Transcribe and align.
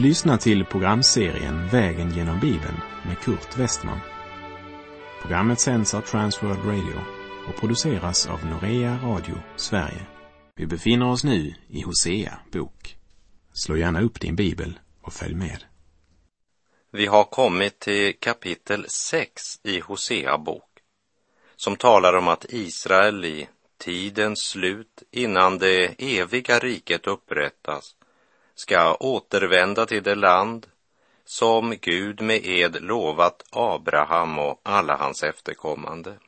Du 0.00 0.06
lyssnar 0.06 0.36
till 0.36 0.64
programserien 0.64 1.68
Vägen 1.68 2.14
genom 2.14 2.40
Bibeln 2.40 2.80
med 3.06 3.18
Kurt 3.18 3.58
Westman. 3.58 4.00
Programmet 5.22 5.60
sänds 5.60 5.94
av 5.94 6.00
Transworld 6.00 6.64
Radio 6.64 7.00
och 7.48 7.60
produceras 7.60 8.26
av 8.26 8.46
Norea 8.46 8.98
Radio 9.02 9.34
Sverige. 9.56 10.06
Vi 10.56 10.66
befinner 10.66 11.10
oss 11.10 11.24
nu 11.24 11.54
i 11.68 11.82
Hosea 11.82 12.38
bok. 12.52 12.96
Slå 13.52 13.76
gärna 13.76 14.00
upp 14.00 14.20
din 14.20 14.36
bibel 14.36 14.78
och 15.02 15.12
följ 15.12 15.34
med. 15.34 15.64
Vi 16.92 17.06
har 17.06 17.24
kommit 17.24 17.78
till 17.78 18.18
kapitel 18.20 18.86
6 18.88 19.42
i 19.62 19.80
Hosea 19.80 20.38
bok 20.38 20.70
som 21.56 21.76
talar 21.76 22.16
om 22.16 22.28
att 22.28 22.46
Israel 22.48 23.24
i 23.24 23.48
tidens 23.78 24.40
slut 24.40 25.02
innan 25.10 25.58
det 25.58 25.94
eviga 25.98 26.58
riket 26.58 27.06
upprättas 27.06 27.94
ska 28.62 28.94
återvända 28.94 29.86
till 29.86 30.02
det 30.02 30.14
land 30.14 30.66
som 31.24 31.76
Gud 31.80 32.20
med 32.20 32.46
ed 32.46 32.82
lovat 32.82 33.42
Abraham 33.50 34.38
och 34.38 34.60
alla 34.62 34.96
hans 34.96 35.22
efterkommande. 35.22 36.18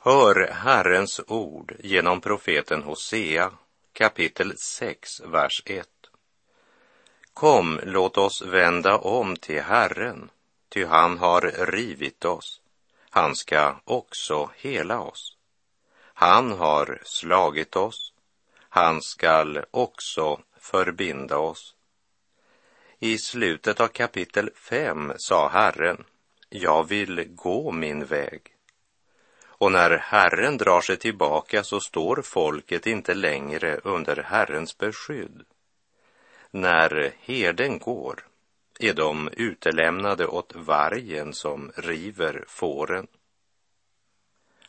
Hör 0.00 0.50
Herrens 0.52 1.20
ord 1.26 1.74
genom 1.78 2.20
profeten 2.20 2.82
Hosea 2.82 3.50
kapitel 3.92 4.58
6, 4.58 5.20
vers 5.20 5.62
1. 5.64 5.88
Kom, 7.34 7.80
låt 7.82 8.18
oss 8.18 8.42
vända 8.42 8.98
om 8.98 9.36
till 9.36 9.62
Herren, 9.62 10.30
ty 10.68 10.84
han 10.84 11.18
har 11.18 11.40
rivit 11.66 12.24
oss. 12.24 12.60
Han 13.10 13.36
ska 13.36 13.76
också 13.84 14.50
hela 14.56 15.00
oss. 15.00 15.36
Han 16.14 16.52
har 16.52 17.00
slagit 17.04 17.76
oss. 17.76 18.12
Han 18.68 19.02
skall 19.02 19.64
också 19.70 20.40
förbinda 20.70 21.38
oss. 21.38 21.74
I 22.98 23.18
slutet 23.18 23.80
av 23.80 23.88
kapitel 23.88 24.50
5 24.54 25.12
sa 25.16 25.48
Herren, 25.48 26.04
jag 26.48 26.88
vill 26.88 27.24
gå 27.34 27.72
min 27.72 28.04
väg. 28.04 28.42
Och 29.44 29.72
när 29.72 29.90
Herren 29.90 30.56
drar 30.56 30.80
sig 30.80 30.96
tillbaka 30.96 31.64
så 31.64 31.80
står 31.80 32.22
folket 32.22 32.86
inte 32.86 33.14
längre 33.14 33.80
under 33.84 34.16
Herrens 34.16 34.78
beskydd. 34.78 35.44
När 36.50 37.12
herden 37.20 37.78
går 37.78 38.26
är 38.78 38.94
de 38.94 39.28
utelämnade 39.32 40.26
åt 40.26 40.54
vargen 40.54 41.32
som 41.32 41.72
river 41.76 42.44
fåren. 42.48 43.06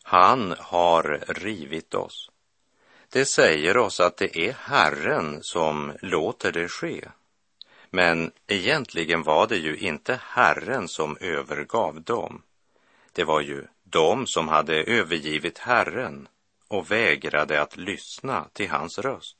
Han 0.02 0.54
har 0.58 1.24
rivit 1.28 1.94
oss. 1.94 2.30
Det 3.10 3.24
säger 3.24 3.76
oss 3.76 4.00
att 4.00 4.16
det 4.16 4.38
är 4.38 4.52
Herren 4.52 5.38
som 5.42 5.92
låter 6.02 6.52
det 6.52 6.68
ske. 6.68 7.04
Men 7.90 8.32
egentligen 8.46 9.22
var 9.22 9.46
det 9.46 9.56
ju 9.56 9.76
inte 9.76 10.20
Herren 10.22 10.88
som 10.88 11.16
övergav 11.20 12.02
dem. 12.02 12.42
Det 13.12 13.24
var 13.24 13.40
ju 13.40 13.66
de 13.84 14.26
som 14.26 14.48
hade 14.48 14.82
övergivit 14.82 15.58
Herren 15.58 16.28
och 16.68 16.90
vägrade 16.90 17.60
att 17.60 17.76
lyssna 17.76 18.48
till 18.52 18.70
hans 18.70 18.98
röst. 18.98 19.36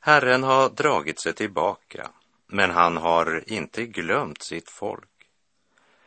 Herren 0.00 0.42
har 0.42 0.68
dragit 0.68 1.22
sig 1.22 1.32
tillbaka, 1.32 2.10
men 2.46 2.70
han 2.70 2.96
har 2.96 3.44
inte 3.46 3.86
glömt 3.86 4.42
sitt 4.42 4.70
folk. 4.70 5.08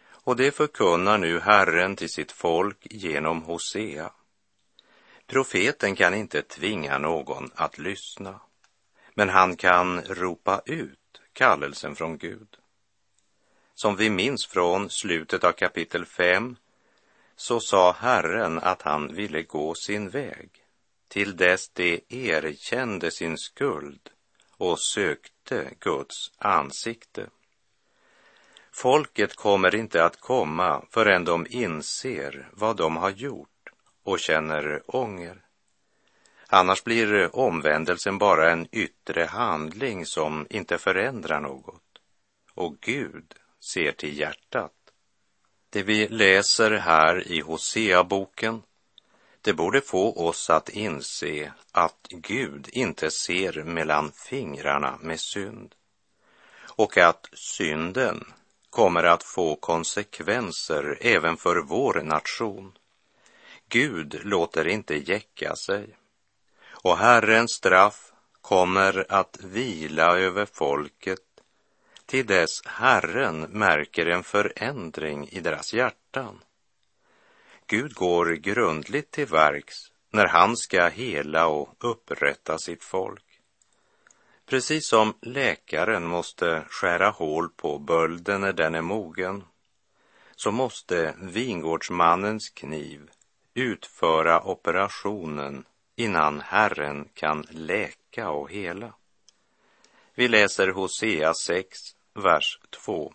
Och 0.10 0.36
det 0.36 0.52
förkunnar 0.52 1.18
nu 1.18 1.40
Herren 1.40 1.96
till 1.96 2.10
sitt 2.10 2.32
folk 2.32 2.78
genom 2.82 3.42
Hosea. 3.42 4.12
Profeten 5.32 5.96
kan 5.96 6.14
inte 6.14 6.42
tvinga 6.42 6.98
någon 6.98 7.52
att 7.56 7.78
lyssna, 7.78 8.40
men 9.14 9.30
han 9.30 9.56
kan 9.56 10.02
ropa 10.02 10.62
ut 10.66 11.22
kallelsen 11.34 11.96
från 11.96 12.18
Gud. 12.18 12.58
Som 13.74 13.96
vi 13.96 14.10
minns 14.10 14.46
från 14.46 14.90
slutet 14.90 15.44
av 15.44 15.52
kapitel 15.52 16.06
5 16.06 16.56
så 17.36 17.60
sa 17.60 17.92
Herren 17.92 18.60
att 18.60 18.82
han 18.82 19.16
ville 19.16 19.42
gå 19.42 19.76
sin 19.76 20.10
väg 20.10 20.50
till 21.08 21.38
dess 21.38 21.70
de 21.70 22.02
erkände 22.10 23.12
sin 23.12 23.38
skuld 23.38 24.10
och 24.58 24.80
sökte 24.80 25.74
Guds 25.80 26.32
ansikte. 26.38 27.30
Folket 28.72 29.36
kommer 29.36 29.76
inte 29.76 30.06
att 30.06 30.20
komma 30.20 30.86
förrän 30.90 31.26
de 31.26 31.48
inser 31.50 32.50
vad 32.54 32.78
de 32.78 32.98
har 32.98 33.10
gjort 33.10 33.51
och 34.04 34.20
känner 34.20 34.82
ånger. 34.88 35.42
Annars 36.48 36.84
blir 36.84 37.36
omvändelsen 37.36 38.18
bara 38.18 38.52
en 38.52 38.68
yttre 38.72 39.24
handling 39.24 40.06
som 40.06 40.48
inte 40.50 40.78
förändrar 40.78 41.40
något. 41.40 41.84
Och 42.54 42.80
Gud 42.80 43.34
ser 43.60 43.92
till 43.92 44.20
hjärtat. 44.20 44.74
Det 45.70 45.84
vi 45.84 46.08
läser 46.08 46.72
här 46.72 47.28
i 47.28 47.40
Hosea-boken, 47.40 48.62
det 49.42 49.54
borde 49.54 49.82
få 49.82 50.28
oss 50.28 50.50
att 50.50 50.70
inse 50.70 51.54
att 51.72 52.08
Gud 52.10 52.70
inte 52.72 53.12
ser 53.12 53.64
mellan 53.64 54.12
fingrarna 54.12 54.98
med 55.02 55.20
synd 55.20 55.76
och 56.76 56.98
att 56.98 57.30
synden 57.34 58.34
kommer 58.70 59.04
att 59.04 59.24
få 59.24 59.56
konsekvenser 59.56 60.98
även 61.02 61.38
för 61.38 61.56
vår 61.56 62.02
nation. 62.04 62.78
Gud 63.74 64.20
låter 64.24 64.68
inte 64.68 64.96
jäcka 64.96 65.56
sig 65.56 65.98
och 66.72 66.98
Herrens 66.98 67.52
straff 67.52 68.12
kommer 68.42 69.06
att 69.10 69.44
vila 69.44 70.18
över 70.18 70.46
folket 70.46 71.20
till 72.06 72.26
dess 72.26 72.66
Herren 72.66 73.42
märker 73.42 74.06
en 74.06 74.24
förändring 74.24 75.28
i 75.28 75.40
deras 75.40 75.74
hjärtan. 75.74 76.44
Gud 77.68 77.94
går 77.94 78.26
grundligt 78.26 79.12
till 79.12 79.26
verks 79.26 79.76
när 80.10 80.28
han 80.28 80.58
ska 80.58 80.88
hela 80.88 81.48
och 81.48 81.76
upprätta 81.80 82.58
sitt 82.58 82.84
folk. 82.84 83.26
Precis 84.46 84.90
som 84.90 85.14
läkaren 85.22 86.08
måste 86.08 86.64
skära 86.70 87.10
hål 87.10 87.50
på 87.50 87.80
bölden 87.80 88.42
när 88.42 88.54
den 88.54 88.76
är 88.76 88.82
mogen, 88.82 89.44
så 90.36 90.52
måste 90.52 91.16
vingårdsmannens 91.20 92.50
kniv 92.50 93.10
utföra 93.54 94.42
operationen 94.42 95.66
innan 95.96 96.42
Herren 96.42 97.10
kan 97.14 97.46
läka 97.50 98.30
och 98.30 98.52
hela. 98.52 98.94
Vi 100.16 100.28
läser 100.28 100.68
Hosea 100.68 101.34
6, 101.34 101.80
vers 102.14 102.60
2. 102.70 103.14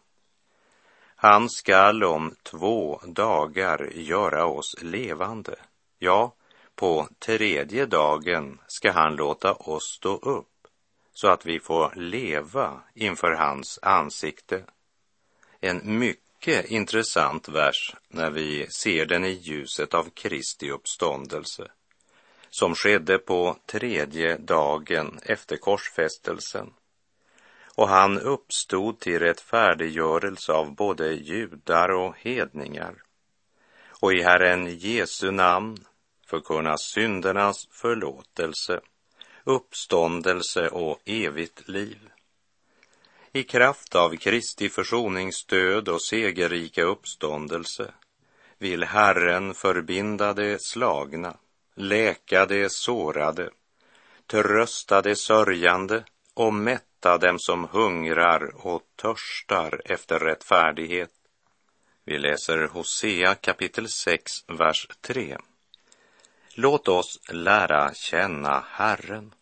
Han 1.17 1.51
skall 1.51 2.05
om 2.05 2.35
två 2.43 3.01
dagar 3.05 3.91
göra 3.95 4.47
oss 4.47 4.77
levande. 4.83 5.57
Ja, 5.99 6.35
på 6.75 7.09
tredje 7.19 7.87
dagen 7.87 8.61
ska 8.67 8.93
han 8.93 9.17
låta 9.17 9.53
oss 9.53 9.85
stå 9.85 10.17
upp 10.17 10.57
så 11.13 11.29
att 11.29 11.47
vi 11.47 11.61
får 11.61 11.93
leva 11.95 12.83
inför 12.95 13.33
hans 13.33 13.79
ansikte. 13.83 14.65
En 15.61 15.99
mycket 15.99 16.26
mycket 16.47 16.71
intressant 16.71 17.49
vers 17.49 17.95
när 18.09 18.31
vi 18.31 18.67
ser 18.71 19.07
den 19.07 19.25
i 19.25 19.31
ljuset 19.31 19.95
av 19.95 20.11
Kristi 20.11 20.71
uppståndelse 20.71 21.69
som 22.51 22.75
skedde 22.75 23.19
på 23.19 23.57
tredje 23.67 24.37
dagen 24.37 25.19
efter 25.23 25.57
korsfästelsen. 25.57 26.73
Och 27.75 27.89
han 27.89 28.19
uppstod 28.19 29.01
till 29.01 29.19
rättfärdiggörelse 29.19 30.53
av 30.53 30.75
både 30.75 31.13
judar 31.13 31.89
och 31.89 32.17
hedningar. 32.19 32.95
Och 34.01 34.13
i 34.13 34.23
Herren 34.23 34.79
Jesu 34.79 35.31
namn 35.31 35.77
förkunnas 36.27 36.81
syndernas 36.95 37.69
förlåtelse, 37.71 38.81
uppståndelse 39.45 40.69
och 40.69 41.01
evigt 41.05 41.69
liv. 41.69 41.99
I 43.37 43.43
kraft 43.43 43.95
av 43.95 44.17
Kristi 44.17 44.69
försoningsstöd 44.69 45.89
och 45.89 46.03
segerrika 46.03 46.83
uppståndelse 46.83 47.93
vill 48.59 48.85
Herren 48.85 49.55
förbinda 49.55 50.33
de 50.33 50.59
slagna, 50.59 51.37
läka 51.75 52.47
de 52.47 52.69
sårade, 52.71 53.51
trösta 54.27 55.03
de 55.03 55.17
sörjande 55.17 56.05
och 56.35 56.55
mätta 56.55 57.19
dem 57.19 57.39
som 57.39 57.65
hungrar 57.65 58.67
och 58.67 58.83
törstar 58.97 59.81
efter 59.85 60.19
rättfärdighet. 60.19 61.13
Vi 62.05 62.19
läser 62.19 62.69
Hosea 62.69 63.35
kapitel 63.35 63.89
6, 63.89 64.33
vers 64.49 64.89
3. 65.01 65.39
Låt 66.55 66.89
oss 66.89 67.21
lära 67.31 67.95
känna 67.95 68.65
Herren. 68.71 69.35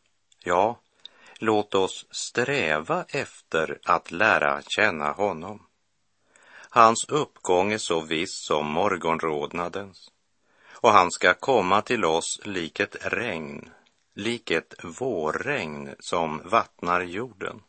Ja, 0.45 0.81
Låt 1.45 1.75
oss 1.75 2.07
sträva 2.11 3.05
efter 3.09 3.79
att 3.85 4.11
lära 4.11 4.63
känna 4.63 5.13
honom. 5.13 5.67
Hans 6.71 7.05
uppgång 7.09 7.73
är 7.73 7.79
så 7.79 8.01
viss 8.01 8.45
som 8.47 8.67
morgonrodnadens 8.67 10.11
och 10.73 10.91
han 10.91 11.11
ska 11.11 11.35
komma 11.35 11.83
till 11.83 12.05
oss 12.05 12.41
lik 12.45 12.81
ett 12.81 12.97
regn, 13.01 13.71
lik 14.15 14.51
ett 14.51 14.75
vårregn 14.83 15.95
som 16.01 16.43
vattnar 16.45 17.01
jorden. 17.01 17.63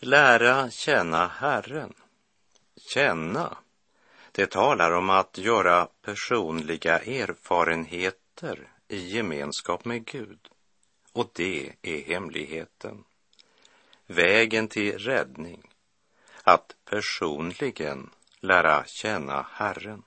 Lära 0.00 0.70
känna 0.70 1.26
Herren. 1.26 1.94
Känna, 2.76 3.56
det 4.32 4.50
talar 4.50 4.92
om 4.92 5.10
att 5.10 5.38
göra 5.38 5.88
personliga 6.02 6.98
erfarenheter 6.98 8.72
i 8.88 9.16
gemenskap 9.16 9.84
med 9.84 10.04
Gud. 10.04 10.48
Och 11.16 11.30
det 11.32 11.72
är 11.82 12.02
hemligheten. 12.02 13.04
Vägen 14.06 14.68
till 14.68 14.98
räddning. 14.98 15.70
Att 16.42 16.76
personligen 16.84 18.10
lära 18.40 18.84
känna 18.84 19.46
Herren. 19.52 20.02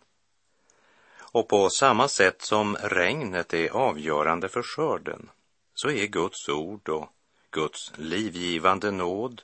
Och 1.18 1.48
på 1.48 1.70
samma 1.70 2.08
sätt 2.08 2.42
som 2.42 2.76
regnet 2.76 3.54
är 3.54 3.70
avgörande 3.70 4.50
för 4.50 4.64
skörden 4.64 5.30
så 5.74 5.90
är 5.90 6.06
Guds 6.06 6.50
ord 6.50 6.90
och 6.90 7.10
Guds 7.52 7.92
livgivande 7.96 8.92
nåd 8.92 9.42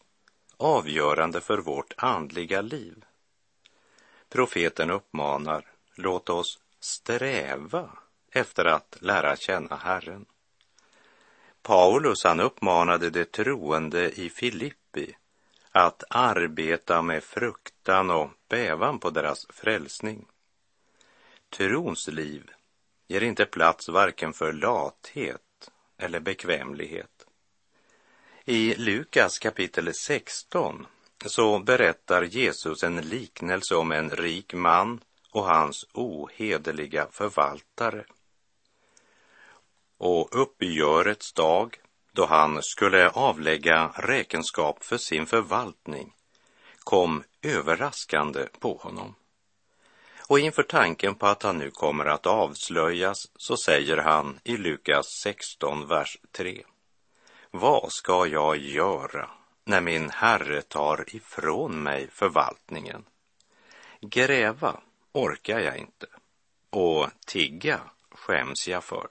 avgörande 0.57 1.41
för 1.41 1.57
vårt 1.57 1.94
andliga 1.97 2.62
liv. 2.62 3.06
Profeten 4.29 4.91
uppmanar, 4.91 5.71
låt 5.95 6.29
oss 6.29 6.59
sträva 6.79 7.89
efter 8.31 8.65
att 8.65 8.97
lära 9.00 9.35
känna 9.35 9.75
Herren. 9.75 10.25
Paulus 11.65 12.23
han 12.23 12.39
uppmanade 12.39 13.09
de 13.09 13.25
troende 13.25 14.12
i 14.19 14.29
Filippi 14.29 15.15
att 15.71 16.03
arbeta 16.09 17.01
med 17.01 17.23
fruktan 17.23 18.12
och 18.12 18.29
bävan 18.50 19.00
på 19.00 19.09
deras 19.09 19.45
frälsning. 19.50 20.25
Trons 21.50 22.07
liv 22.07 22.51
ger 23.07 23.23
inte 23.23 23.45
plats 23.45 23.89
varken 23.89 24.33
för 24.33 24.53
lathet 24.53 25.71
eller 25.97 26.19
bekvämlighet. 26.19 27.25
I 28.45 28.75
Lukas 28.75 29.39
kapitel 29.39 29.94
16 29.94 30.88
så 31.25 31.59
berättar 31.59 32.23
Jesus 32.23 32.83
en 32.83 33.01
liknelse 33.01 33.75
om 33.75 33.91
en 33.91 34.09
rik 34.09 34.53
man 34.53 35.00
och 35.31 35.45
hans 35.45 35.85
ohederliga 35.94 37.07
förvaltare. 37.12 38.06
Och 39.97 40.42
uppgörets 40.42 41.33
dag, 41.33 41.77
då 42.12 42.25
han 42.25 42.63
skulle 42.63 43.09
avlägga 43.09 43.92
räkenskap 43.95 44.83
för 44.83 44.97
sin 44.97 45.25
förvaltning, 45.25 46.13
kom 46.80 47.24
överraskande 47.42 48.47
på 48.59 48.77
honom. 48.77 49.15
Och 50.27 50.39
inför 50.39 50.63
tanken 50.63 51.15
på 51.15 51.27
att 51.27 51.44
han 51.44 51.57
nu 51.57 51.71
kommer 51.71 52.06
att 52.06 52.25
avslöjas 52.25 53.18
så 53.36 53.57
säger 53.57 53.97
han 53.97 54.39
i 54.44 54.57
Lukas 54.57 55.06
16, 55.24 55.88
vers 55.88 56.18
3. 56.31 56.63
Vad 57.51 57.91
ska 57.91 58.27
jag 58.27 58.57
göra 58.57 59.30
när 59.63 59.81
min 59.81 60.09
herre 60.09 60.62
tar 60.62 61.15
ifrån 61.15 61.83
mig 61.83 62.07
förvaltningen? 62.12 63.06
Gräva 64.01 64.81
orkar 65.12 65.59
jag 65.59 65.77
inte 65.77 66.07
och 66.69 67.09
tigga 67.27 67.80
skäms 68.12 68.68
jag 68.68 68.83
för. 68.83 69.07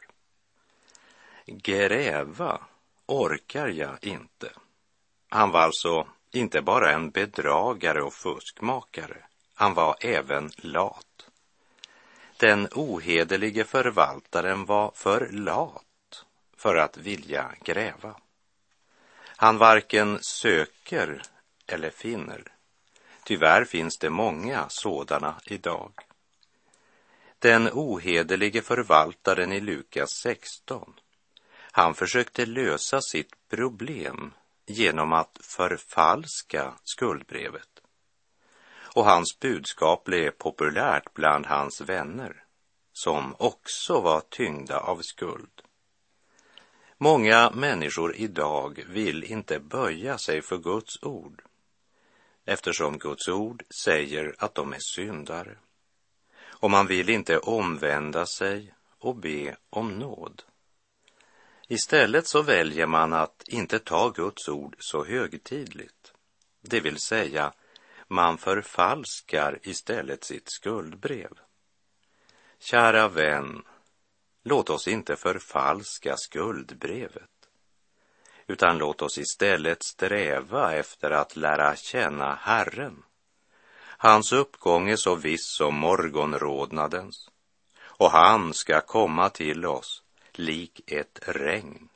Gräva 1.46 2.60
orkar 3.06 3.68
jag 3.68 4.04
inte. 4.04 4.52
Han 5.28 5.50
var 5.50 5.60
alltså 5.60 6.06
inte 6.30 6.62
bara 6.62 6.92
en 6.92 7.10
bedragare 7.10 8.02
och 8.02 8.14
fuskmakare, 8.14 9.16
han 9.54 9.74
var 9.74 9.96
även 10.00 10.50
lat. 10.56 11.28
Den 12.36 12.68
ohederlige 12.72 13.64
förvaltaren 13.64 14.64
var 14.64 14.92
för 14.94 15.28
lat 15.30 16.24
för 16.56 16.76
att 16.76 16.96
vilja 16.96 17.54
gräva. 17.64 18.16
Han 19.36 19.58
varken 19.58 20.18
söker 20.22 21.22
eller 21.66 21.90
finner. 21.90 22.42
Tyvärr 23.24 23.64
finns 23.64 23.98
det 23.98 24.10
många 24.10 24.68
sådana 24.68 25.40
idag. 25.46 25.92
Den 27.38 27.68
ohederlige 27.72 28.62
förvaltaren 28.62 29.52
i 29.52 29.60
Lukas 29.60 30.10
16, 30.10 30.94
han 31.76 31.94
försökte 31.94 32.46
lösa 32.46 33.00
sitt 33.00 33.48
problem 33.48 34.34
genom 34.66 35.12
att 35.12 35.38
förfalska 35.42 36.74
skuldbrevet. 36.84 37.68
Och 38.94 39.04
hans 39.04 39.38
budskap 39.40 40.04
blev 40.04 40.30
populärt 40.30 41.14
bland 41.14 41.46
hans 41.46 41.80
vänner, 41.80 42.44
som 42.92 43.34
också 43.38 44.00
var 44.00 44.20
tyngda 44.20 44.78
av 44.78 45.00
skuld. 45.02 45.62
Många 46.98 47.50
människor 47.50 48.16
idag 48.16 48.84
vill 48.88 49.24
inte 49.24 49.60
böja 49.60 50.18
sig 50.18 50.42
för 50.42 50.58
Guds 50.58 51.02
ord 51.02 51.42
eftersom 52.44 52.98
Guds 52.98 53.28
ord 53.28 53.62
säger 53.84 54.34
att 54.38 54.54
de 54.54 54.72
är 54.72 54.94
syndare. 54.96 55.56
Och 56.42 56.70
man 56.70 56.86
vill 56.86 57.08
inte 57.08 57.38
omvända 57.38 58.26
sig 58.26 58.74
och 58.98 59.16
be 59.16 59.56
om 59.70 59.98
nåd. 59.98 60.42
Istället 61.68 62.26
så 62.26 62.42
väljer 62.42 62.86
man 62.86 63.12
att 63.12 63.42
inte 63.46 63.78
ta 63.78 64.08
Guds 64.08 64.48
ord 64.48 64.76
så 64.78 65.04
högtidligt. 65.04 66.12
Det 66.60 66.80
vill 66.80 66.98
säga, 66.98 67.52
man 68.08 68.38
förfalskar 68.38 69.58
istället 69.62 70.24
sitt 70.24 70.50
skuldbrev. 70.50 71.30
Kära 72.58 73.08
vän, 73.08 73.62
låt 74.42 74.70
oss 74.70 74.88
inte 74.88 75.16
förfalska 75.16 76.16
skuldbrevet, 76.16 77.30
utan 78.46 78.78
låt 78.78 79.02
oss 79.02 79.18
istället 79.18 79.82
sträva 79.82 80.74
efter 80.74 81.10
att 81.10 81.36
lära 81.36 81.76
känna 81.76 82.34
Herren. 82.34 83.02
Hans 83.98 84.32
uppgång 84.32 84.88
är 84.88 84.96
så 84.96 85.14
viss 85.14 85.46
som 85.56 85.74
morgonrodnadens, 85.74 87.30
och 87.82 88.10
han 88.10 88.54
ska 88.54 88.80
komma 88.80 89.30
till 89.30 89.66
oss 89.66 90.03
lik 90.38 90.80
ett 90.86 91.18
regn, 91.22 91.88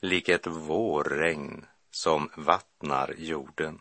lik 0.00 0.28
ett 0.28 0.46
vårregn 0.46 1.66
som 1.90 2.30
vattnar 2.36 3.14
jorden. 3.18 3.80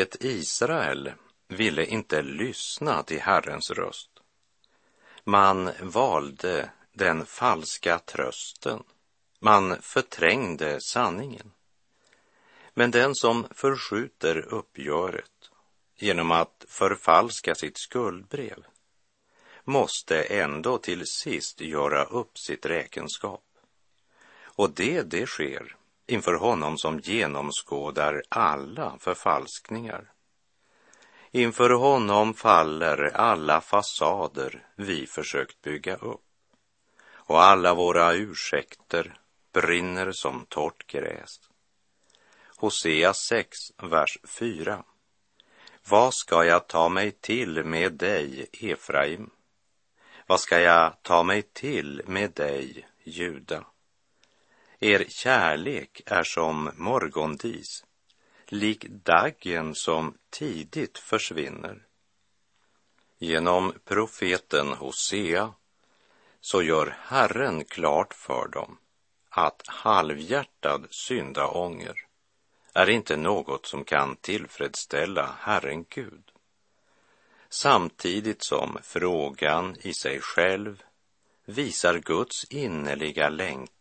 Folket 0.00 0.24
Israel 0.24 1.12
ville 1.48 1.84
inte 1.84 2.22
lyssna 2.22 3.02
till 3.02 3.20
Herrens 3.20 3.70
röst. 3.70 4.10
Man 5.24 5.70
valde 5.80 6.70
den 6.92 7.26
falska 7.26 7.98
trösten. 7.98 8.82
Man 9.40 9.82
förträngde 9.82 10.80
sanningen. 10.80 11.52
Men 12.74 12.90
den 12.90 13.14
som 13.14 13.46
förskjuter 13.50 14.54
uppgöret 14.54 15.50
genom 15.96 16.30
att 16.30 16.64
förfalska 16.68 17.54
sitt 17.54 17.78
skuldbrev 17.78 18.64
måste 19.64 20.22
ändå 20.22 20.78
till 20.78 21.06
sist 21.06 21.60
göra 21.60 22.04
upp 22.04 22.38
sitt 22.38 22.66
räkenskap. 22.66 23.44
Och 24.56 24.70
det, 24.70 25.02
det 25.02 25.26
sker 25.26 25.76
inför 26.10 26.34
honom 26.34 26.78
som 26.78 26.98
genomskådar 26.98 28.22
alla 28.28 28.96
förfalskningar. 28.98 30.12
Inför 31.30 31.70
honom 31.70 32.34
faller 32.34 33.16
alla 33.16 33.60
fasader 33.60 34.66
vi 34.76 35.06
försökt 35.06 35.62
bygga 35.62 35.96
upp 35.96 36.20
och 37.12 37.42
alla 37.42 37.74
våra 37.74 38.12
ursäkter 38.14 39.18
brinner 39.52 40.12
som 40.12 40.46
torrt 40.48 40.86
gräs. 40.86 41.40
Hosea 42.56 43.14
6, 43.14 43.58
vers 43.76 44.18
4. 44.24 44.84
Vad 45.88 46.14
ska 46.14 46.44
jag 46.44 46.66
ta 46.66 46.88
mig 46.88 47.10
till 47.10 47.64
med 47.64 47.92
dig, 47.92 48.46
Efraim? 48.52 49.30
Vad 50.26 50.40
ska 50.40 50.60
jag 50.60 51.02
ta 51.02 51.22
mig 51.22 51.42
till 51.42 52.02
med 52.06 52.32
dig, 52.32 52.88
Juda? 53.04 53.64
Er 54.82 55.04
kärlek 55.08 56.02
är 56.06 56.22
som 56.22 56.70
morgondis, 56.74 57.84
lik 58.46 58.84
daggen 58.88 59.74
som 59.74 60.14
tidigt 60.30 60.98
försvinner. 60.98 61.86
Genom 63.18 63.72
profeten 63.84 64.68
Hosea 64.68 65.52
så 66.40 66.62
gör 66.62 66.96
Herren 67.00 67.64
klart 67.64 68.14
för 68.14 68.48
dem 68.48 68.78
att 69.28 69.62
halvhjärtad 69.66 70.86
syndaånger 70.90 71.94
är 72.72 72.90
inte 72.90 73.16
något 73.16 73.66
som 73.66 73.84
kan 73.84 74.16
tillfredsställa 74.16 75.34
Herren 75.40 75.84
Gud. 75.88 76.32
Samtidigt 77.48 78.44
som 78.44 78.78
frågan 78.82 79.76
i 79.80 79.94
sig 79.94 80.20
själv 80.20 80.82
visar 81.44 81.98
Guds 81.98 82.44
innerliga 82.44 83.28
längtan 83.28 83.76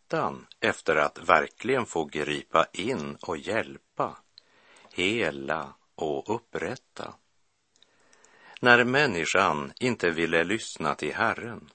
efter 0.59 0.95
att 0.95 1.29
verkligen 1.29 1.85
få 1.85 2.05
gripa 2.05 2.65
in 2.73 3.17
och 3.21 3.37
hjälpa, 3.37 4.17
hela 4.93 5.73
och 5.95 6.35
upprätta. 6.35 7.13
När 8.61 8.83
människan 8.83 9.73
inte 9.79 10.09
ville 10.09 10.43
lyssna 10.43 10.95
till 10.95 11.13
Herren, 11.13 11.69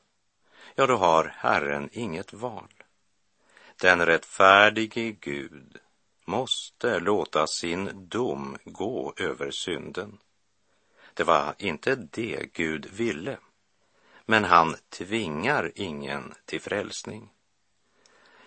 ja, 0.75 0.87
då 0.87 0.97
har 0.97 1.25
Herren 1.25 1.89
inget 1.93 2.33
val. 2.33 2.85
Den 3.77 4.07
rättfärdige 4.07 5.11
Gud 5.11 5.79
måste 6.25 7.01
låta 7.01 7.47
sin 7.47 8.09
dom 8.09 8.57
gå 8.65 9.15
över 9.17 9.51
synden. 9.51 10.19
Det 11.15 11.25
var 11.25 11.55
inte 11.59 11.95
det 11.95 12.53
Gud 12.53 12.87
ville, 12.87 13.39
men 14.27 14.45
han 14.45 14.77
tvingar 14.89 15.73
ingen 15.75 16.35
till 16.45 16.61
frälsning. 16.61 17.34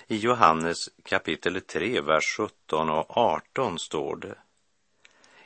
I 0.09 0.17
Johannes 0.17 0.89
kapitel 1.03 1.61
3, 1.61 2.01
vers 2.01 2.37
17 2.37 2.89
och 2.89 3.17
18 3.17 3.79
står 3.79 4.15
det 4.15 4.35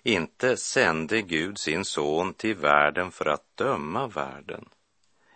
inte 0.03 0.57
sände 0.57 1.21
Gud 1.21 1.57
sin 1.57 1.85
son 1.85 2.33
till 2.33 2.55
världen 2.55 3.11
för 3.11 3.25
att 3.25 3.57
döma 3.57 4.07
världen, 4.07 4.69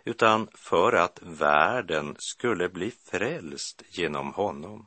utan 0.04 0.48
för 0.54 0.92
att 0.92 1.18
världen 1.22 2.16
skulle 2.18 2.68
bli 2.68 2.90
frälst 2.90 3.82
genom 3.88 4.32
honom. 4.32 4.86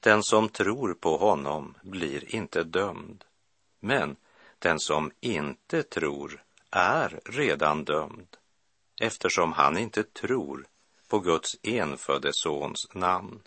Den 0.00 0.22
som 0.22 0.48
tror 0.48 0.94
på 0.94 1.16
honom 1.16 1.74
blir 1.82 2.34
inte 2.34 2.62
dömd, 2.62 3.24
men 3.80 4.16
den 4.58 4.80
som 4.80 5.10
inte 5.20 5.82
tror 5.82 6.42
är 6.70 7.20
redan 7.24 7.84
dömd 7.84 8.36
eftersom 9.00 9.52
han 9.52 9.78
inte 9.78 10.02
tror 10.02 10.66
på 11.10 11.18
Guds 11.18 11.56
enfödde 11.62 12.32
sons 12.32 12.94
namn. 12.94 13.42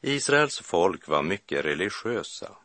Israels 0.00 0.60
folk 0.60 1.08
var 1.08 1.22
mycket 1.22 1.64
religiösa, 1.64 2.56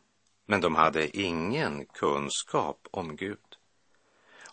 men 0.46 0.62
de 0.62 0.76
hade 0.76 1.18
ingen 1.18 1.86
kunskap 1.86 2.88
om 2.92 3.16
Gud. 3.16 3.58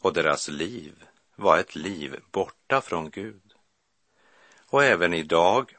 Och 0.00 0.12
deras 0.12 0.48
liv 0.48 1.04
var 1.36 1.58
ett 1.58 1.76
liv 1.76 2.20
borta 2.32 2.80
från 2.80 3.10
Gud. 3.10 3.54
Och 4.70 4.84
även 4.84 5.14
idag 5.14 5.76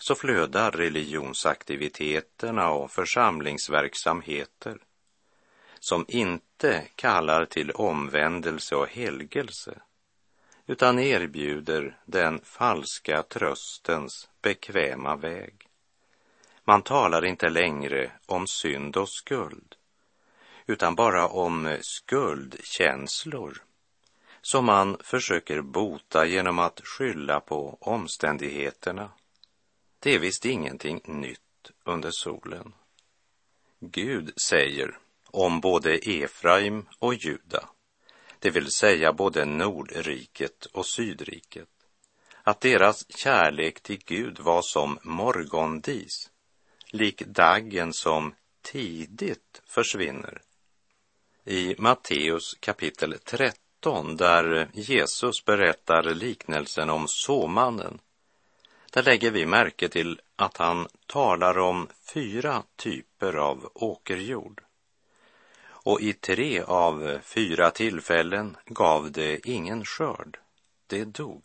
så 0.00 0.14
flödar 0.14 0.70
religionsaktiviteterna 0.70 2.70
och 2.70 2.90
församlingsverksamheter 2.90 4.78
som 5.78 6.04
inte 6.08 6.88
kallar 6.94 7.44
till 7.44 7.70
omvändelse 7.70 8.76
och 8.76 8.88
helgelse 8.88 9.80
utan 10.66 10.98
erbjuder 10.98 11.98
den 12.04 12.40
falska 12.44 13.22
tröstens 13.22 14.28
bekväma 14.42 15.16
väg. 15.16 15.68
Man 16.64 16.82
talar 16.82 17.24
inte 17.24 17.48
längre 17.48 18.10
om 18.26 18.46
synd 18.46 18.96
och 18.96 19.08
skuld 19.08 19.74
utan 20.66 20.94
bara 20.94 21.26
om 21.28 21.76
skuldkänslor 21.80 23.62
som 24.42 24.64
man 24.64 24.96
försöker 25.00 25.60
bota 25.60 26.26
genom 26.26 26.58
att 26.58 26.80
skylla 26.84 27.40
på 27.40 27.78
omständigheterna. 27.80 29.10
Det 29.98 30.14
är 30.14 30.18
visst 30.18 30.44
ingenting 30.44 31.00
nytt 31.04 31.70
under 31.84 32.10
solen. 32.12 32.72
Gud 33.80 34.32
säger 34.48 34.98
om 35.26 35.60
både 35.60 35.94
Efraim 35.94 36.86
och 36.98 37.14
Juda, 37.14 37.68
det 38.42 38.50
vill 38.50 38.70
säga 38.70 39.12
både 39.12 39.44
Nordriket 39.44 40.66
och 40.66 40.86
Sydriket, 40.86 41.68
att 42.42 42.60
deras 42.60 43.06
kärlek 43.16 43.80
till 43.80 44.02
Gud 44.04 44.40
var 44.40 44.62
som 44.62 44.98
morgondis, 45.02 46.30
lik 46.90 47.22
daggen 47.26 47.92
som 47.92 48.34
tidigt 48.62 49.62
försvinner. 49.66 50.42
I 51.44 51.74
Matteus 51.78 52.54
kapitel 52.60 53.18
13, 53.24 54.16
där 54.16 54.68
Jesus 54.72 55.44
berättar 55.44 56.14
liknelsen 56.14 56.90
om 56.90 57.04
såmannen, 57.08 57.98
där 58.92 59.02
lägger 59.02 59.30
vi 59.30 59.46
märke 59.46 59.88
till 59.88 60.20
att 60.36 60.56
han 60.56 60.88
talar 61.06 61.58
om 61.58 61.88
fyra 62.14 62.62
typer 62.76 63.36
av 63.36 63.70
åkerjord 63.74 64.62
och 65.84 66.00
i 66.00 66.12
tre 66.12 66.62
av 66.62 67.18
fyra 67.22 67.70
tillfällen 67.70 68.56
gav 68.66 69.12
det 69.12 69.48
ingen 69.48 69.84
skörd, 69.84 70.38
det 70.86 71.04
dog. 71.04 71.42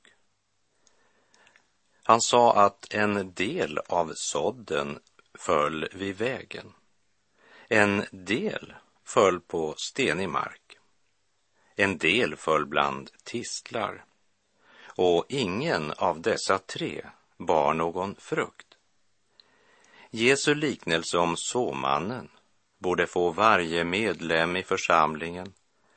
Han 2.03 2.21
sa 2.21 2.53
att 2.65 2.93
en 2.93 3.33
del 3.33 3.77
av 3.77 4.11
sådden 4.15 4.99
föll 5.33 5.89
vid 5.93 6.17
vägen. 6.17 6.73
En 7.69 8.05
del 8.11 8.73
föll 9.03 9.39
på 9.39 9.73
stenig 9.77 10.29
mark. 10.29 10.77
En 11.75 11.97
del 11.97 12.35
föll 12.35 12.65
bland 12.65 13.11
tistlar. 13.23 14.05
Och 14.83 15.25
ingen 15.29 15.91
av 15.91 16.21
dessa 16.21 16.57
tre 16.57 17.05
bar 17.37 17.73
någon 17.73 18.15
frukt. 18.15 18.77
Jesu 20.09 20.55
liknelse 20.55 21.17
om 21.17 21.37
såmannen 21.37 22.29
borde 22.77 23.07
få 23.07 23.31
varje 23.31 23.83
medlem 23.83 24.55
i 24.55 24.63
församlingen 24.63 25.53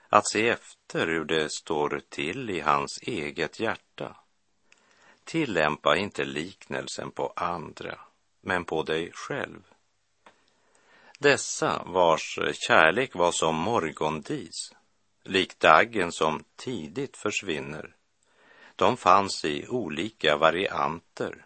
att 0.09 0.29
se 0.29 0.49
efter 0.49 1.07
hur 1.07 1.25
det 1.25 1.53
står 1.53 2.01
till 2.09 2.51
i 2.51 2.61
hans 2.61 2.99
eget 3.03 3.61
hjärta. 3.61 4.17
Tillämpa 5.25 5.97
inte 5.97 6.25
liknelsen 6.25 7.11
på 7.11 7.33
andra, 7.37 7.99
men 8.41 8.65
på 8.65 8.83
dig 8.83 9.11
själv. 9.13 9.63
Dessa 11.19 11.83
vars 11.87 12.39
kärlek 12.53 13.15
var 13.15 13.33
som 13.33 13.57
morgondis, 13.57 14.75
lik 15.25 15.59
daggen 15.59 16.13
som 16.13 16.45
tidigt 16.57 17.17
försvinner, 17.17 17.97
de 18.77 18.97
fanns 18.97 19.45
i 19.45 19.69
olika 19.69 20.37
varianter, 20.37 21.45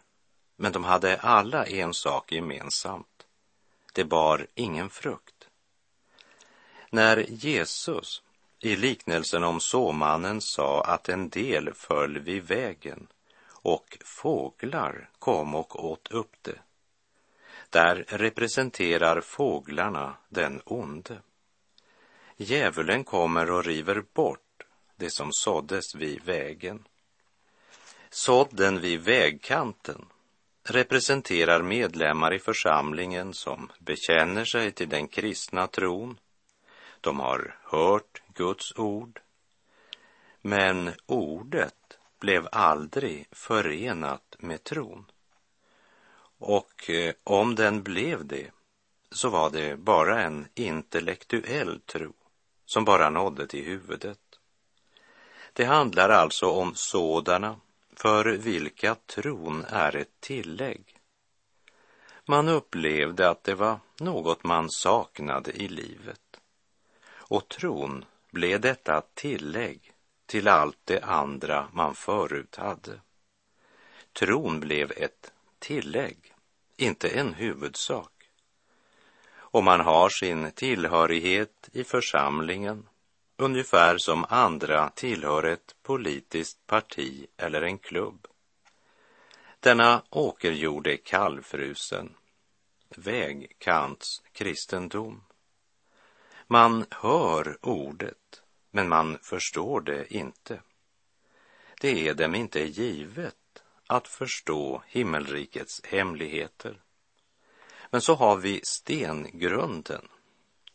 men 0.57 0.73
de 0.73 0.85
hade 0.85 1.17
alla 1.17 1.67
en 1.67 1.95
sak 1.95 2.33
gemensamt 2.33 3.14
det 3.95 4.05
bar 4.05 4.47
ingen 4.55 4.91
frukt. 4.91 5.49
När 6.91 7.17
Jesus 7.29 8.23
i 8.61 8.77
liknelsen 8.77 9.45
om 9.45 9.61
såmannen 9.61 10.41
sa 10.41 10.83
att 10.85 11.09
en 11.09 11.29
del 11.29 11.75
föll 11.75 12.19
vid 12.19 12.43
vägen 12.43 13.07
och 13.49 13.99
fåglar 14.05 15.11
kom 15.19 15.55
och 15.55 15.85
åt 15.85 16.09
upp 16.11 16.37
det. 16.43 16.59
Där 17.71 18.05
representerar 18.09 19.21
fåglarna 19.21 20.17
den 20.29 20.63
onde. 20.65 21.19
Djävulen 22.37 23.05
kommer 23.05 23.51
och 23.51 23.65
river 23.65 24.05
bort 24.13 24.67
det 24.97 25.11
som 25.11 25.29
såddes 25.33 25.95
vid 25.95 26.25
vägen. 26.25 26.85
Sådden 28.11 28.81
vid 28.81 29.01
vägkanten 29.01 30.07
representerar 30.65 31.63
medlemmar 31.63 32.35
i 32.35 32.39
församlingen 32.39 33.35
som 33.35 33.71
bekänner 33.79 34.45
sig 34.45 34.73
till 34.73 34.89
den 34.89 35.09
kristna 35.09 35.67
tron. 35.67 36.19
De 37.01 37.21
har 37.21 37.59
hört 37.63 38.23
Guds 38.35 38.79
ord, 38.79 39.21
men 40.41 40.93
ordet 41.07 41.99
blev 42.21 42.49
aldrig 42.53 43.27
förenat 43.33 44.37
med 44.39 44.65
tron. 44.65 45.11
Och 46.39 46.91
eh, 46.91 47.15
om 47.25 47.55
den 47.55 47.83
blev 47.83 48.27
det, 48.27 48.51
så 49.11 49.29
var 49.29 49.51
det 49.51 49.77
bara 49.77 50.23
en 50.23 50.49
intellektuell 50.55 51.81
tro 51.81 52.13
som 52.67 52.85
bara 52.85 53.11
nådde 53.11 53.47
till 53.47 53.65
huvudet. 53.65 54.19
Det 55.53 55.65
handlar 55.65 56.09
alltså 56.09 56.47
om 56.47 56.75
sådana 56.75 57.61
för 57.97 58.25
vilka 58.25 58.95
tron 58.95 59.65
är 59.69 59.97
ett 59.97 60.21
tillägg. 60.21 60.99
Man 62.27 62.49
upplevde 62.49 63.31
att 63.31 63.45
det 63.45 63.55
var 63.55 63.79
något 64.01 64.45
man 64.45 64.71
saknade 64.71 65.53
i 65.53 65.69
livet. 65.69 66.41
Och 67.07 67.49
tron 67.49 68.05
blev 68.31 68.61
detta 68.61 69.03
tillägg 69.15 69.93
till 70.27 70.49
allt 70.49 70.79
det 70.85 71.01
andra 71.01 71.69
man 71.73 71.95
förut 71.95 72.57
hade. 72.57 73.01
Tron 74.13 74.61
blev 74.61 74.93
ett 74.97 75.33
tillägg, 75.59 76.35
inte 76.77 77.09
en 77.09 77.35
huvudsak. 77.35 78.11
Och 79.35 79.65
man 79.65 79.81
har 79.81 80.09
sin 80.09 80.51
tillhörighet 80.51 81.69
i 81.73 81.85
församlingen 81.85 82.89
ungefär 83.37 83.99
som 83.99 84.27
andra 84.29 84.91
tillhör 84.91 85.43
ett 85.43 85.75
politiskt 85.83 86.67
parti 86.67 87.27
eller 87.37 87.63
en 87.63 87.79
klubb. 87.79 88.27
Denna 89.61 90.03
åkerjord 90.11 90.87
är 90.87 90.97
kallfrusen. 90.97 92.17
vägkantskristendom. 92.97 95.25
Man 96.47 96.87
hör 96.91 97.59
ordet, 97.61 98.43
men 98.71 98.89
man 98.89 99.19
förstår 99.23 99.81
det 99.81 100.15
inte. 100.15 100.61
Det 101.81 102.09
är 102.09 102.15
dem 102.15 102.35
inte 102.35 102.61
givet 102.61 103.63
att 103.87 104.09
förstå 104.09 104.83
himmelrikets 104.87 105.81
hemligheter. 105.85 106.81
Men 107.91 108.01
så 108.01 108.15
har 108.15 108.37
vi 108.37 108.61
stengrunden, 108.65 110.09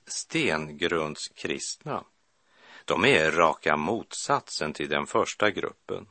stengrundskristna. 0.06 2.04
De 2.90 3.06
är 3.06 3.32
raka 3.32 3.78
motsatsen 3.78 4.74
till 4.74 4.90
den 4.90 5.06
första 5.08 5.52
gruppen. 5.52 6.08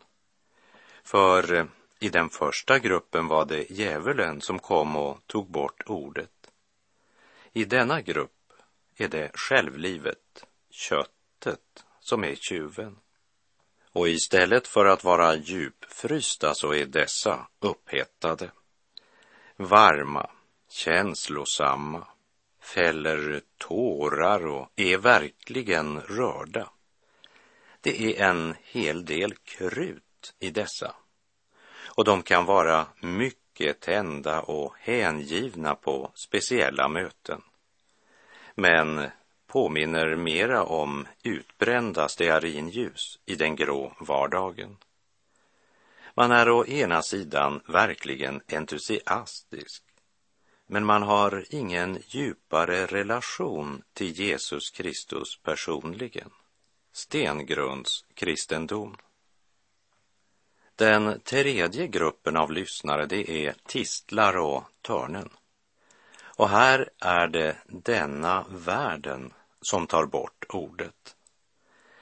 För 1.03 1.55
eh, 1.55 1.65
i 1.99 2.09
den 2.09 2.31
första 2.31 2.79
gruppen 2.79 3.29
var 3.29 3.45
det 3.45 3.71
djävulen 3.71 4.41
som 4.41 4.59
kom 4.59 4.97
och 4.97 5.27
tog 5.27 5.51
bort 5.51 5.83
ordet. 5.87 6.51
I 7.53 7.65
denna 7.65 8.01
grupp 8.01 8.53
är 8.97 9.09
det 9.09 9.31
självlivet, 9.35 10.45
köttet, 10.71 11.85
som 12.01 12.25
är 12.25 12.35
tjuven. 12.35 12.99
Och 13.93 14.09
istället 14.09 14.69
för 14.69 14.85
att 14.85 15.05
vara 15.05 15.35
djupfrysta 15.35 16.55
så 16.55 16.75
är 16.75 16.87
dessa 16.87 17.47
upphettade, 17.61 18.51
varma, 19.57 20.31
känslosamma, 20.69 22.07
fäller 22.75 23.41
tårar 23.59 24.47
och 24.47 24.69
är 24.77 24.99
verkligen 24.99 26.01
rörda. 26.01 26.71
Det 27.81 28.21
är 28.21 28.29
en 28.31 28.55
hel 28.63 29.05
del 29.05 29.35
krut 29.35 30.35
i 30.41 30.51
dessa 30.51 30.95
och 31.99 32.05
de 32.05 32.23
kan 32.23 32.45
vara 32.45 32.87
mycket 33.01 33.81
tända 33.81 34.41
och 34.41 34.75
hängivna 34.79 35.75
på 35.75 36.11
speciella 36.15 36.89
möten. 36.89 37.43
Men 38.55 39.11
påminner 39.47 40.17
mera 40.17 40.65
om 40.65 41.07
utbrända 41.23 42.09
stearinljus 42.09 43.19
i 43.27 43.35
den 43.35 43.57
grå 43.57 43.93
vardagen. 44.01 44.77
Man 46.15 46.33
är 46.33 46.51
å 46.51 46.67
ena 46.67 47.03
sidan 47.03 47.61
verkligen 47.67 48.41
entusiastisk, 48.49 49.83
men 50.71 50.85
man 50.85 51.03
har 51.03 51.45
ingen 51.51 51.99
djupare 52.07 52.87
relation 52.87 53.83
till 53.93 54.21
Jesus 54.21 54.71
Kristus 54.71 55.39
personligen. 55.43 56.31
Stengrunds 56.93 58.05
kristendom. 58.15 58.97
Den 60.77 61.21
tredje 61.21 61.87
gruppen 61.87 62.37
av 62.37 62.53
lyssnare 62.53 63.07
det 63.07 63.31
är 63.31 63.55
tistlar 63.67 64.37
och 64.37 64.65
törnen. 64.83 65.31
Och 66.21 66.49
här 66.49 66.91
är 67.01 67.29
det 67.29 67.57
denna 67.67 68.47
världen 68.51 69.33
som 69.61 69.87
tar 69.87 70.07
bort 70.07 70.45
ordet. 70.49 71.17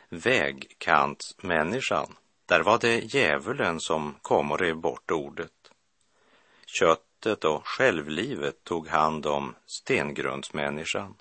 Vägkantsmänniskan, 0.09 2.17
där 2.47 2.61
var 2.61 2.79
det 2.79 3.15
djävulen 3.15 3.81
som 3.81 4.15
kom 4.23 4.53
och 4.53 4.61
rev 4.61 4.77
bort 4.77 5.11
ordet. 5.11 5.71
Köttet 7.25 7.45
och 7.45 7.67
självlivet 7.67 8.65
tog 8.65 8.89
hand 8.89 9.27
om 9.27 9.55
stengrundsmänniskan. 9.67 11.15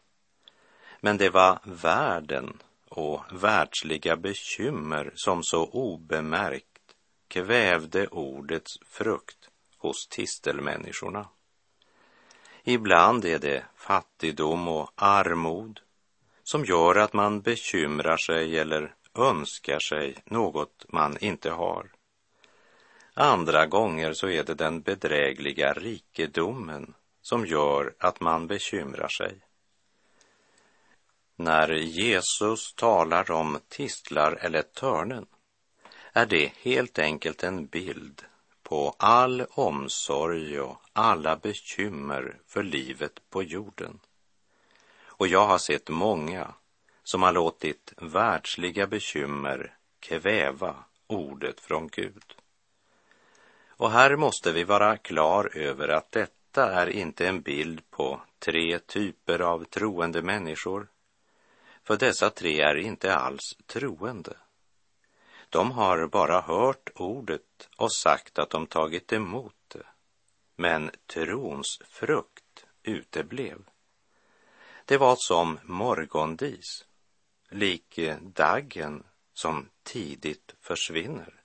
Men 1.01 1.17
det 1.17 1.29
var 1.29 1.59
världen 1.63 2.57
och 2.89 3.21
världsliga 3.31 4.15
bekymmer 4.15 5.11
som 5.15 5.43
så 5.43 5.65
obemärkt 5.65 6.95
kvävde 7.27 8.07
ordets 8.07 8.79
frukt 8.85 9.49
hos 9.77 10.07
tistelmänniskorna. 10.07 11.27
Ibland 12.63 13.25
är 13.25 13.39
det 13.39 13.65
fattigdom 13.75 14.67
och 14.67 14.91
armod 14.95 15.79
som 16.43 16.65
gör 16.65 16.95
att 16.95 17.13
man 17.13 17.41
bekymrar 17.41 18.17
sig 18.17 18.59
eller 18.59 18.95
önskar 19.15 19.79
sig 19.79 20.15
något 20.25 20.85
man 20.89 21.17
inte 21.17 21.49
har. 21.51 21.94
Andra 23.17 23.65
gånger 23.65 24.13
så 24.13 24.29
är 24.29 24.43
det 24.43 24.53
den 24.53 24.81
bedrägliga 24.81 25.73
rikedomen 25.73 26.93
som 27.21 27.45
gör 27.45 27.95
att 27.99 28.19
man 28.19 28.47
bekymrar 28.47 29.07
sig. 29.07 29.39
När 31.35 31.69
Jesus 31.69 32.73
talar 32.73 33.31
om 33.31 33.59
tistlar 33.67 34.37
eller 34.41 34.61
törnen 34.61 35.25
är 36.13 36.25
det 36.25 36.53
helt 36.61 36.99
enkelt 36.99 37.43
en 37.43 37.65
bild 37.65 38.21
på 38.63 38.95
all 38.99 39.45
omsorg 39.49 40.59
och 40.59 40.81
alla 40.93 41.35
bekymmer 41.35 42.39
för 42.47 42.63
livet 42.63 43.29
på 43.29 43.43
jorden. 43.43 43.99
Och 45.03 45.27
jag 45.27 45.47
har 45.47 45.57
sett 45.57 45.89
många 45.89 46.53
som 47.03 47.23
har 47.23 47.31
låtit 47.31 47.93
världsliga 47.97 48.87
bekymmer 48.87 49.77
kväva 49.99 50.75
ordet 51.07 51.59
från 51.59 51.87
Gud. 51.87 52.35
Och 53.77 53.91
här 53.91 54.15
måste 54.15 54.51
vi 54.51 54.63
vara 54.63 54.97
klar 54.97 55.57
över 55.57 55.87
att 55.87 56.11
detta 56.11 56.73
är 56.73 56.87
inte 56.87 57.27
en 57.27 57.41
bild 57.41 57.89
på 57.89 58.21
tre 58.39 58.79
typer 58.79 59.39
av 59.39 59.63
troende 59.63 60.21
människor. 60.21 60.87
För 61.83 61.97
dessa 61.97 62.29
tre 62.29 62.61
är 62.61 62.75
inte 62.75 63.15
alls 63.15 63.57
troende. 63.65 64.37
De 65.49 65.71
har 65.71 66.07
bara 66.07 66.41
hört 66.41 66.89
ordet 66.95 67.69
och 67.77 67.93
sagt 67.93 68.39
att 68.39 68.49
de 68.49 68.67
tagit 68.67 69.13
emot 69.13 69.55
det. 69.67 69.85
Men 70.55 70.91
trons 71.13 71.81
frukt 71.85 72.65
uteblev. 72.83 73.57
Det 74.85 74.97
var 74.97 75.15
som 75.17 75.59
morgondis, 75.63 76.85
lik 77.49 77.99
daggen 78.21 79.03
som 79.33 79.69
tidigt 79.83 80.55
försvinner, 80.61 81.44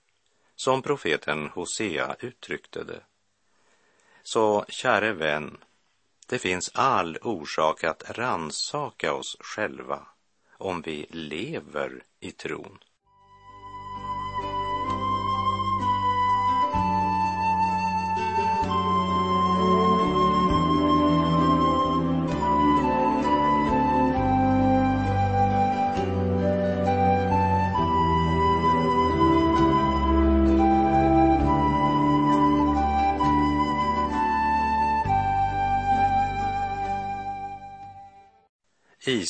som 0.60 0.82
profeten 0.82 1.48
Hosea 1.48 2.16
uttryckte 2.20 2.84
det. 2.84 3.02
Så 4.22 4.64
käre 4.68 5.12
vän, 5.12 5.56
det 6.26 6.38
finns 6.38 6.70
all 6.74 7.16
orsak 7.22 7.84
att 7.84 8.10
ransaka 8.10 9.12
oss 9.12 9.36
själva 9.40 10.06
om 10.58 10.82
vi 10.82 11.06
lever 11.10 12.02
i 12.20 12.32
tron. 12.32 12.78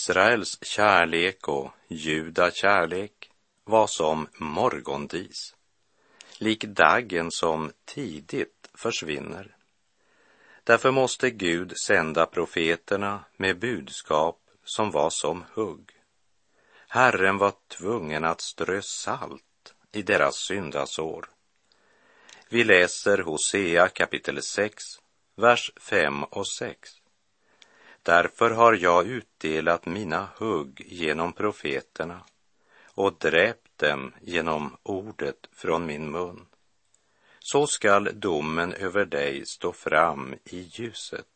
Israels 0.00 0.58
kärlek 0.62 1.48
och 1.48 1.70
Juda 1.88 2.50
kärlek 2.50 3.30
var 3.64 3.86
som 3.86 4.28
morgondis, 4.38 5.54
lik 6.38 6.64
daggen 6.64 7.30
som 7.30 7.72
tidigt 7.84 8.70
försvinner. 8.74 9.56
Därför 10.64 10.90
måste 10.90 11.30
Gud 11.30 11.78
sända 11.78 12.26
profeterna 12.26 13.24
med 13.36 13.58
budskap 13.58 14.40
som 14.64 14.90
var 14.90 15.10
som 15.10 15.44
hugg. 15.54 15.90
Herren 16.88 17.38
var 17.38 17.52
tvungen 17.68 18.24
att 18.24 18.40
strö 18.40 18.82
salt 18.82 19.74
i 19.92 20.02
deras 20.02 20.36
syndasår. 20.36 21.28
Vi 22.48 22.64
läser 22.64 23.18
Hosea 23.18 23.88
kapitel 23.88 24.42
6, 24.42 24.84
vers 25.36 25.72
5 25.76 26.24
och 26.24 26.48
6. 26.48 26.99
Därför 28.02 28.50
har 28.50 28.72
jag 28.72 29.06
utdelat 29.06 29.86
mina 29.86 30.28
hugg 30.36 30.82
genom 30.86 31.32
profeterna 31.32 32.24
och 32.84 33.18
dräpt 33.18 33.78
dem 33.78 34.12
genom 34.20 34.76
ordet 34.82 35.48
från 35.52 35.86
min 35.86 36.10
mun. 36.10 36.46
Så 37.38 37.66
skall 37.66 38.20
domen 38.20 38.72
över 38.72 39.04
dig 39.04 39.46
stå 39.46 39.72
fram 39.72 40.34
i 40.44 40.60
ljuset. 40.60 41.26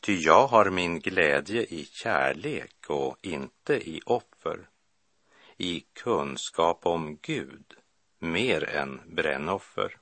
Ty 0.00 0.16
jag 0.16 0.46
har 0.46 0.70
min 0.70 1.00
glädje 1.00 1.62
i 1.62 1.84
kärlek 1.84 2.74
och 2.88 3.16
inte 3.22 3.74
i 3.74 4.00
offer, 4.06 4.68
i 5.56 5.84
kunskap 5.92 6.86
om 6.86 7.18
Gud 7.22 7.74
mer 8.18 8.64
än 8.64 9.00
brännoffer. 9.06 9.96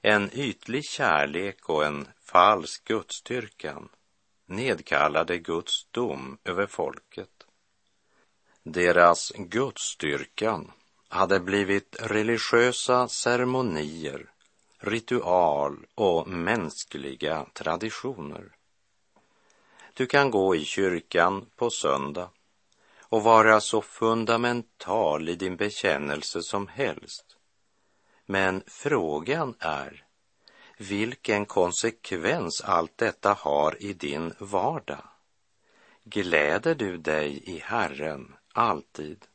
En 0.00 0.30
ytlig 0.32 0.84
kärlek 0.84 1.68
och 1.68 1.84
en 1.84 2.08
falsk 2.24 2.84
gudstyrkan 2.84 3.88
nedkallade 4.46 5.38
Guds 5.38 5.86
dom 5.90 6.38
över 6.44 6.66
folket. 6.66 7.46
Deras 8.62 9.32
gudsstyrkan 9.36 10.72
hade 11.08 11.40
blivit 11.40 11.96
religiösa 12.00 13.08
ceremonier, 13.08 14.30
ritual 14.78 15.86
och 15.94 16.28
mänskliga 16.28 17.46
traditioner. 17.52 18.56
Du 19.94 20.06
kan 20.06 20.30
gå 20.30 20.56
i 20.56 20.64
kyrkan 20.64 21.46
på 21.56 21.70
söndag 21.70 22.30
och 23.00 23.22
vara 23.22 23.60
så 23.60 23.82
fundamental 23.82 25.28
i 25.28 25.34
din 25.34 25.56
bekännelse 25.56 26.42
som 26.42 26.68
helst. 26.68 27.36
Men 28.26 28.62
frågan 28.66 29.54
är 29.58 30.03
vilken 30.88 31.46
konsekvens 31.46 32.60
allt 32.64 32.98
detta 32.98 33.32
har 33.32 33.82
i 33.82 33.92
din 33.92 34.34
vardag. 34.38 35.08
Gläder 36.04 36.74
du 36.74 36.96
dig 36.96 37.42
i 37.44 37.58
Herren 37.58 38.34
alltid? 38.52 39.26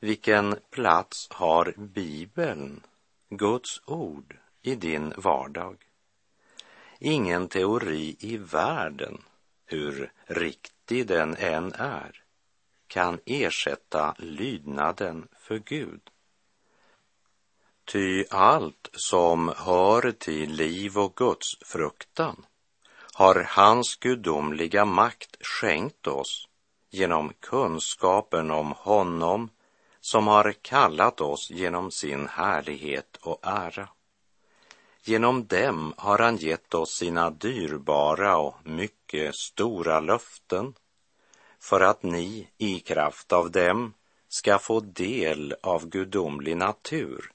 Vilken 0.00 0.56
plats 0.70 1.26
har 1.30 1.74
Bibeln, 1.76 2.82
Guds 3.28 3.80
ord, 3.86 4.36
i 4.62 4.74
din 4.74 5.12
vardag? 5.16 5.76
Ingen 6.98 7.48
teori 7.48 8.16
i 8.18 8.36
världen, 8.36 9.22
hur 9.66 10.12
riktig 10.26 11.06
den 11.06 11.36
än 11.36 11.72
är, 11.72 12.22
kan 12.86 13.20
ersätta 13.26 14.14
lydnaden 14.18 15.28
för 15.36 15.58
Gud. 15.58 16.10
Ty 17.86 18.24
allt 18.30 18.90
som 18.92 19.52
hör 19.56 20.12
till 20.12 20.52
liv 20.52 20.98
och 20.98 21.16
Guds 21.16 21.46
fruktan 21.64 22.46
har 23.12 23.46
hans 23.48 23.96
gudomliga 23.96 24.84
makt 24.84 25.36
skänkt 25.40 26.06
oss 26.06 26.48
genom 26.90 27.32
kunskapen 27.40 28.50
om 28.50 28.72
honom 28.72 29.50
som 30.00 30.26
har 30.26 30.52
kallat 30.62 31.20
oss 31.20 31.50
genom 31.50 31.90
sin 31.90 32.28
härlighet 32.28 33.16
och 33.22 33.38
ära. 33.42 33.88
Genom 35.02 35.46
dem 35.46 35.94
har 35.96 36.18
han 36.18 36.36
gett 36.36 36.74
oss 36.74 36.96
sina 36.98 37.30
dyrbara 37.30 38.36
och 38.36 38.54
mycket 38.66 39.34
stora 39.34 40.00
löften 40.00 40.74
för 41.60 41.80
att 41.80 42.02
ni 42.02 42.48
i 42.58 42.80
kraft 42.80 43.32
av 43.32 43.50
dem 43.50 43.94
ska 44.28 44.58
få 44.58 44.80
del 44.80 45.54
av 45.62 45.88
gudomlig 45.88 46.56
natur 46.56 47.33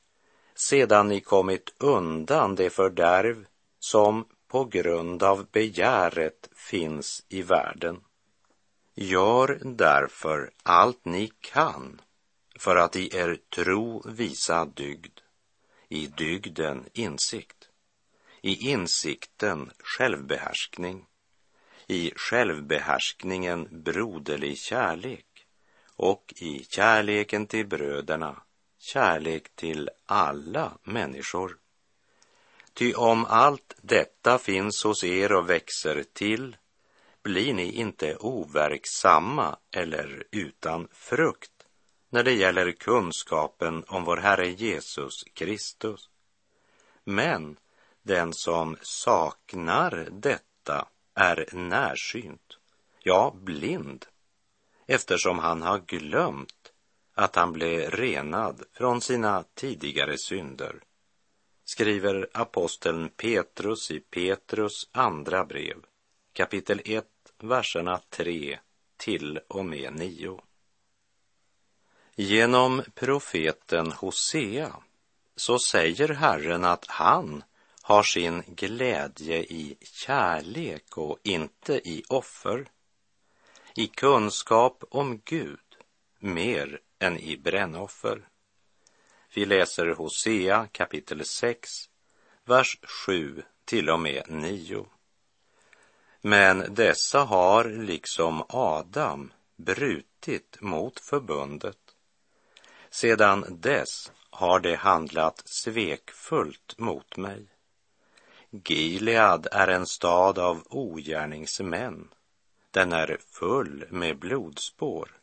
sedan 0.59 1.07
ni 1.07 1.21
kommit 1.21 1.73
undan 1.77 2.55
det 2.55 2.69
fördärv 2.69 3.45
som 3.79 4.25
på 4.47 4.65
grund 4.65 5.23
av 5.23 5.47
begäret 5.51 6.49
finns 6.55 7.25
i 7.29 7.41
världen. 7.41 8.03
Gör 8.95 9.59
därför 9.63 10.51
allt 10.63 11.05
ni 11.05 11.31
kan 11.39 12.01
för 12.59 12.75
att 12.75 12.95
i 12.95 13.17
er 13.17 13.37
tro 13.55 14.03
visa 14.09 14.65
dygd, 14.65 15.19
i 15.87 16.07
dygden 16.07 16.85
insikt, 16.93 17.69
i 18.41 18.71
insikten 18.71 19.71
självbehärskning, 19.79 21.05
i 21.87 22.11
självbehärskningen 22.15 23.67
broderlig 23.83 24.57
kärlek 24.57 25.25
och 25.95 26.33
i 26.37 26.63
kärleken 26.69 27.47
till 27.47 27.67
bröderna 27.67 28.43
kärlek 28.79 29.55
till 29.55 29.89
alla 30.05 30.77
människor. 30.83 31.57
Ty 32.73 32.93
om 32.93 33.25
allt 33.25 33.75
detta 33.81 34.37
finns 34.37 34.83
hos 34.83 35.03
er 35.03 35.31
och 35.31 35.49
växer 35.49 36.03
till 36.13 36.57
blir 37.23 37.53
ni 37.53 37.71
inte 37.71 38.15
overksamma 38.15 39.57
eller 39.71 40.23
utan 40.31 40.87
frukt 40.91 41.51
när 42.09 42.23
det 42.23 42.33
gäller 42.33 42.71
kunskapen 42.71 43.83
om 43.87 44.03
vår 44.03 44.17
Herre 44.17 44.49
Jesus 44.49 45.23
Kristus. 45.33 46.09
Men 47.03 47.57
den 48.01 48.33
som 48.33 48.77
saknar 48.81 50.07
detta 50.11 50.87
är 51.13 51.49
närsynt, 51.51 52.57
ja, 52.99 53.35
blind, 53.35 54.05
eftersom 54.87 55.39
han 55.39 55.61
har 55.61 55.79
glömt 55.79 56.58
att 57.19 57.36
han 57.36 57.53
blev 57.53 57.91
renad 57.91 58.63
från 58.73 59.01
sina 59.01 59.43
tidigare 59.53 60.17
synder, 60.17 60.75
skriver 61.65 62.29
aposteln 62.34 63.10
Petrus 63.10 63.91
i 63.91 63.99
Petrus 63.99 64.89
andra 64.91 65.45
brev, 65.45 65.77
kapitel 66.34 66.82
1, 66.86 67.05
verserna 67.38 68.01
3 68.10 68.60
till 68.97 69.39
och 69.47 69.65
med 69.65 69.93
9. 69.93 70.41
Genom 72.15 72.84
profeten 72.95 73.91
Hosea 73.91 74.75
så 75.36 75.60
säger 75.60 76.08
Herren 76.08 76.65
att 76.65 76.86
han 76.88 77.43
har 77.82 78.03
sin 78.03 78.43
glädje 78.47 79.38
i 79.38 79.77
kärlek 79.82 80.97
och 80.97 81.19
inte 81.23 81.73
i 81.73 82.03
offer, 82.10 82.69
i 83.75 83.88
kunskap 83.88 84.84
om 84.89 85.21
Gud 85.25 85.60
mer 86.19 86.79
än 86.99 87.17
i 87.17 87.38
brännoffer. 87.38 88.27
Vi 89.33 89.45
läser 89.45 89.88
Hosea 89.88 90.67
kapitel 90.71 91.25
6, 91.25 91.69
vers 92.45 92.77
7 93.05 93.43
till 93.65 93.89
och 93.89 93.99
med 93.99 94.23
9. 94.27 94.85
Men 96.21 96.73
dessa 96.73 97.19
har 97.19 97.65
liksom 97.65 98.43
Adam 98.49 99.33
brutit 99.55 100.57
mot 100.62 100.99
förbundet. 100.99 101.95
Sedan 102.89 103.45
dess 103.49 104.12
har 104.29 104.59
de 104.59 104.75
handlat 104.75 105.41
svekfullt 105.45 106.77
mot 106.77 107.17
mig. 107.17 107.47
Gilead 108.51 109.47
är 109.51 109.67
en 109.67 109.85
stad 109.85 110.39
av 110.39 110.63
ogärningsmän. 110.69 112.09
Den 112.71 112.93
är 112.93 113.17
full 113.31 113.85
med 113.89 114.19
blodspår. 114.19 115.18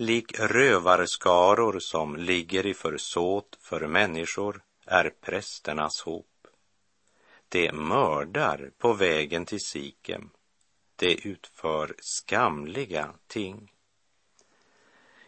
Lik 0.00 0.40
rövarskaror 0.40 1.78
som 1.78 2.16
ligger 2.16 2.66
i 2.66 2.74
försåt 2.74 3.58
för 3.60 3.86
människor 3.86 4.62
är 4.86 5.10
prästernas 5.20 6.00
hop. 6.00 6.46
De 7.48 7.72
mördar 7.72 8.70
på 8.78 8.92
vägen 8.92 9.46
till 9.46 9.60
Sikem. 9.60 10.30
De 10.96 11.14
utför 11.14 11.94
skamliga 11.98 13.14
ting. 13.26 13.72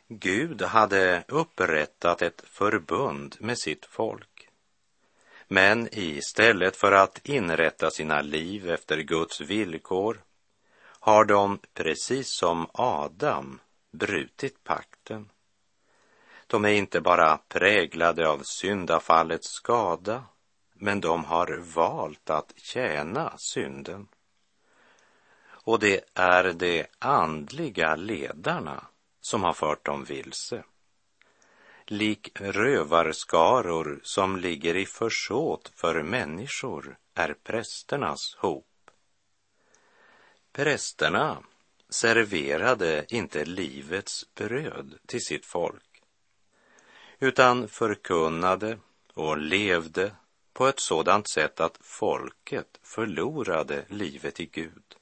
Gud 0.08 0.62
hade 0.62 1.24
upprättat 1.28 2.22
ett 2.22 2.42
förbund 2.46 3.36
med 3.40 3.58
sitt 3.58 3.86
folk. 3.86 4.48
Men 5.48 5.88
istället 5.92 6.76
för 6.76 6.92
att 6.92 7.28
inrätta 7.28 7.90
sina 7.90 8.22
liv 8.22 8.70
efter 8.70 8.98
Guds 8.98 9.40
villkor 9.40 10.22
har 10.82 11.24
de, 11.24 11.58
precis 11.74 12.38
som 12.38 12.66
Adam, 12.72 13.60
brutit 13.90 14.64
pakten. 14.64 15.30
De 16.46 16.64
är 16.64 16.72
inte 16.72 17.00
bara 17.00 17.36
präglade 17.36 18.28
av 18.28 18.42
syndafallets 18.42 19.48
skada, 19.48 20.24
men 20.74 21.00
de 21.00 21.24
har 21.24 21.58
valt 21.74 22.30
att 22.30 22.52
tjäna 22.56 23.38
synden. 23.38 24.08
Och 25.46 25.78
det 25.78 26.04
är 26.14 26.52
de 26.52 26.86
andliga 26.98 27.96
ledarna 27.96 28.86
som 29.20 29.42
har 29.42 29.52
fört 29.52 29.86
dem 29.86 30.04
vilse. 30.04 30.64
Lik 31.86 32.30
rövarskaror 32.40 34.00
som 34.02 34.36
ligger 34.36 34.76
i 34.76 34.86
försåt 34.86 35.72
för 35.74 36.02
människor 36.02 36.98
är 37.14 37.34
prästernas 37.34 38.36
hop. 38.38 38.66
Prästerna 40.52 41.42
serverade 41.90 43.06
inte 43.08 43.44
livets 43.44 44.34
bröd 44.34 44.98
till 45.06 45.24
sitt 45.24 45.46
folk, 45.46 46.02
utan 47.18 47.68
förkunnade 47.68 48.78
och 49.14 49.38
levde 49.38 50.12
på 50.52 50.66
ett 50.66 50.80
sådant 50.80 51.28
sätt 51.28 51.60
att 51.60 51.78
folket 51.80 52.78
förlorade 52.82 53.84
livet 53.88 54.40
i 54.40 54.46
Gud. 54.46 54.96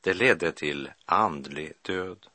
Det 0.00 0.14
ledde 0.14 0.52
till 0.52 0.90
andlig 1.04 1.72
död. 1.82 2.26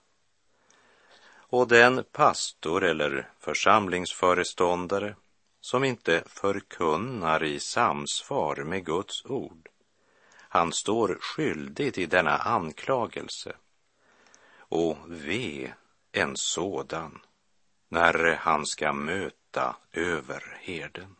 Och 1.27 1.67
den 1.67 2.03
pastor 2.11 2.83
eller 2.83 3.29
församlingsföreståndare 3.39 5.15
som 5.61 5.83
inte 5.83 6.23
förkunnar 6.27 7.43
i 7.43 7.59
samsvar 7.59 8.55
med 8.55 8.85
Guds 8.85 9.25
ord, 9.25 9.69
han 10.37 10.73
står 10.73 11.17
skyldig 11.21 11.93
till 11.93 12.09
denna 12.09 12.37
anklagelse. 12.37 13.55
Och 14.69 14.97
ve 15.07 15.73
en 16.11 16.37
sådan 16.37 17.21
när 17.89 18.35
han 18.35 18.65
ska 18.65 18.93
möta 18.93 19.75
överherden. 19.91 21.15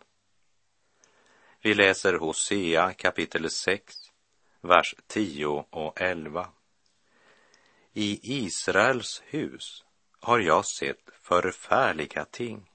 Vi 1.61 1.73
läser 1.73 2.13
Hosea 2.13 2.93
kapitel 2.93 3.49
6, 3.49 3.95
vers 4.61 4.95
10 5.07 5.65
och 5.69 6.01
11. 6.01 6.49
I 7.93 8.19
Israels 8.45 9.23
hus 9.25 9.85
har 10.19 10.39
jag 10.39 10.65
sett 10.65 11.09
förfärliga 11.21 12.25
ting. 12.25 12.71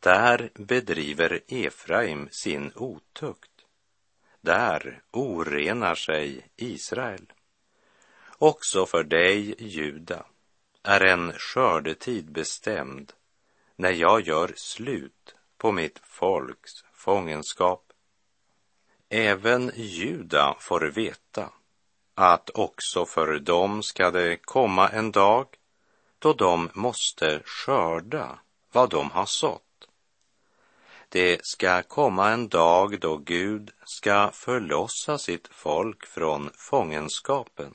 Där 0.00 0.50
bedriver 0.54 1.40
Efraim 1.48 2.28
sin 2.30 2.72
otukt. 2.74 3.50
Där 4.40 5.02
orenar 5.10 5.94
sig 5.94 6.46
Israel. 6.56 7.32
Också 8.42 8.86
för 8.86 9.04
dig, 9.04 9.54
Juda, 9.58 10.26
är 10.82 11.00
en 11.00 11.32
skördetid 11.32 12.32
bestämd 12.32 13.12
när 13.76 13.90
jag 13.90 14.20
gör 14.20 14.52
slut 14.56 15.34
på 15.58 15.72
mitt 15.72 16.00
folks 16.04 16.72
fångenskap. 16.92 17.92
Även 19.08 19.72
Juda 19.74 20.56
får 20.58 20.80
veta 20.80 21.50
att 22.14 22.50
också 22.50 23.06
för 23.06 23.38
dem 23.38 23.82
ska 23.82 24.10
det 24.10 24.36
komma 24.36 24.88
en 24.88 25.12
dag 25.12 25.46
då 26.18 26.32
de 26.32 26.70
måste 26.74 27.42
skörda 27.44 28.38
vad 28.72 28.90
de 28.90 29.10
har 29.10 29.26
sått. 29.26 29.88
Det 31.08 31.46
ska 31.46 31.82
komma 31.82 32.30
en 32.30 32.48
dag 32.48 33.00
då 33.00 33.16
Gud 33.16 33.70
ska 33.84 34.30
förlossa 34.32 35.18
sitt 35.18 35.48
folk 35.52 36.06
från 36.06 36.50
fångenskapen. 36.54 37.74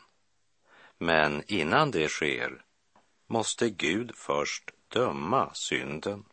Men 0.98 1.44
innan 1.48 1.92
det 1.92 2.10
sker 2.10 2.62
måste 3.28 3.70
Gud 3.70 4.12
först 4.16 4.72
döma 4.88 5.54
synden. 5.54 6.26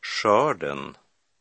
Skörden 0.00 0.96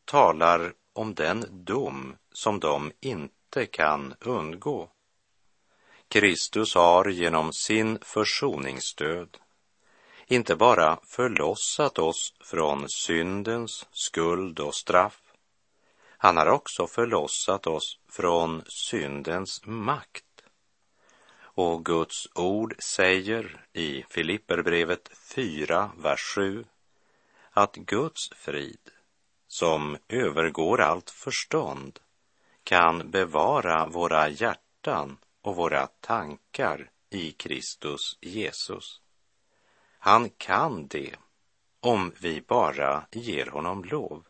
talar 0.05 0.73
om 0.93 1.13
den 1.13 1.45
dom 1.49 2.15
som 2.31 2.59
de 2.59 2.91
inte 2.99 3.65
kan 3.65 4.13
undgå. 4.19 4.89
Kristus 6.07 6.75
har 6.75 7.05
genom 7.09 7.53
sin 7.53 7.99
försoningsdöd 8.01 9.37
inte 10.27 10.55
bara 10.55 10.99
förlossat 11.03 11.99
oss 11.99 12.33
från 12.43 12.89
syndens 12.89 13.87
skuld 13.91 14.59
och 14.59 14.75
straff. 14.75 15.21
Han 16.17 16.37
har 16.37 16.45
också 16.45 16.87
förlossat 16.87 17.67
oss 17.67 17.99
från 18.09 18.63
syndens 18.67 19.61
makt. 19.65 20.25
Och 21.53 21.85
Guds 21.85 22.27
ord 22.35 22.75
säger 22.79 23.65
i 23.73 24.03
Filipperbrevet 24.09 25.09
4, 25.17 25.91
vers 25.97 26.33
7 26.35 26.65
att 27.51 27.75
Guds 27.75 28.29
frid, 28.29 28.89
som 29.47 29.97
övergår 30.07 30.81
allt 30.81 31.09
förstånd, 31.09 31.99
kan 32.63 33.11
bevara 33.11 33.87
våra 33.87 34.29
hjärtan 34.29 35.17
och 35.41 35.55
våra 35.55 35.87
tankar 35.87 36.89
i 37.09 37.31
Kristus 37.31 38.17
Jesus. 38.21 39.01
Han 39.99 40.29
kan 40.29 40.87
det 40.87 41.15
om 41.79 42.13
vi 42.19 42.41
bara 42.41 43.05
ger 43.11 43.45
honom 43.45 43.83
lov. 43.83 44.23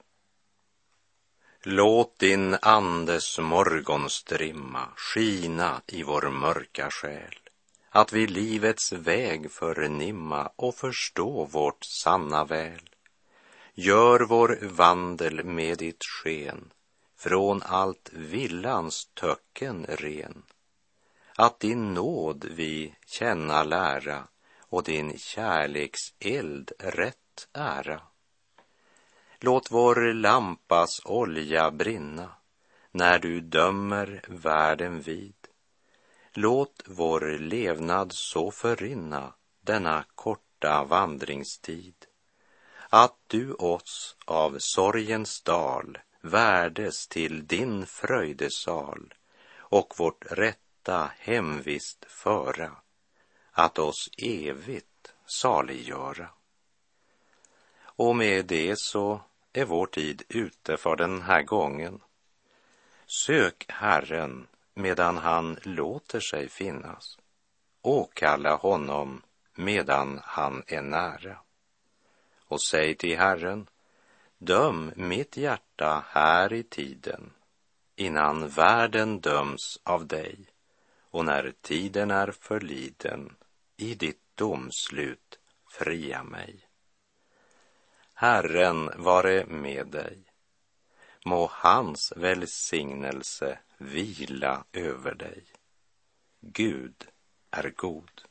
Låt 1.64 2.20
din 2.20 2.58
andes 2.62 3.40
morgonstrimma 3.40 4.88
skina 4.96 5.82
i 5.88 6.04
vår 6.04 6.30
mörka 6.30 6.90
själ, 6.92 7.36
att 7.90 8.14
vi 8.14 8.28
livets 8.28 8.92
väg 8.92 9.52
förnimma 9.52 10.52
och 10.56 10.76
förstå 10.76 11.46
vårt 11.46 11.84
sanna 11.84 12.46
väl. 12.46 12.90
Gör 13.74 14.20
vår 14.20 14.60
vandel 14.62 15.44
med 15.44 15.78
ditt 15.78 16.04
sken, 16.04 16.72
från 17.18 17.62
allt 17.66 18.10
villans 18.14 19.10
töcken 19.14 19.86
ren. 19.90 20.44
Att 21.36 21.60
din 21.60 21.94
nåd 21.94 22.46
vi 22.52 22.96
känna 23.06 23.64
lära 23.64 24.28
och 24.60 24.84
din 24.84 25.18
kärleks 25.18 26.00
eld 26.20 26.72
rätt 26.80 27.48
ära. 27.54 28.02
Låt 29.44 29.72
vår 29.72 30.14
lampas 30.14 31.02
olja 31.06 31.72
brinna 31.72 32.30
när 32.92 33.20
du 33.20 33.42
dömer 33.42 34.22
världen 34.28 35.02
vid. 35.02 35.36
Låt 36.34 36.84
vår 36.88 37.38
levnad 37.40 38.14
så 38.14 38.52
förrinna 38.52 39.34
denna 39.62 40.06
korta 40.16 40.84
vandringstid 40.84 41.96
att 42.90 43.16
du 43.28 43.54
oss 43.54 44.18
av 44.26 44.56
sorgens 44.60 45.42
dal 45.42 45.98
värdes 46.22 47.08
till 47.08 47.48
din 47.48 47.86
fröjdesal 47.86 49.14
och 49.58 49.94
vårt 49.98 50.26
rätta 50.32 51.12
hemvist 51.18 52.06
föra 52.08 52.72
att 53.52 53.80
oss 53.80 54.10
evigt 54.24 55.14
saliggöra. 55.26 56.30
Och 57.84 58.16
med 58.16 58.46
det 58.46 58.80
så 58.80 59.22
är 59.54 59.66
vår 59.66 59.86
tid 59.86 60.24
ute 60.30 60.78
för 60.78 60.96
den 60.96 61.22
här 61.22 61.42
gången. 61.42 62.02
Sök 63.06 63.66
Herren 63.68 64.48
medan 64.74 65.18
han 65.18 65.58
låter 65.64 66.20
sig 66.20 66.50
finnas. 66.50 67.18
Åkalla 67.82 68.56
honom 68.56 69.22
medan 69.56 70.20
han 70.24 70.64
är 70.68 70.82
nära. 70.82 71.38
Och 72.46 72.62
säg 72.62 72.96
till 72.96 73.18
Herren, 73.18 73.68
döm 74.38 74.92
mitt 74.96 75.38
hjärta 75.38 76.04
här 76.08 76.54
i 76.54 76.64
tiden 76.64 77.32
innan 77.96 78.48
världen 78.48 79.20
döms 79.20 79.80
av 79.84 80.08
dig 80.08 80.46
och 81.12 81.26
när 81.26 81.54
tiden 81.62 82.12
är 82.12 82.32
förliden 82.32 83.36
i 83.78 83.96
ditt 83.96 84.22
domslut 84.36 85.40
fria 85.70 86.24
mig. 86.24 86.71
Herren 88.22 88.90
vare 88.96 89.46
med 89.46 89.88
dig. 89.88 90.18
Må 91.26 91.50
hans 91.52 92.14
välsignelse 92.16 93.60
vila 93.78 94.64
över 94.74 95.16
dig. 95.16 95.44
Gud 96.42 96.96
är 97.52 97.74
god. 97.76 98.22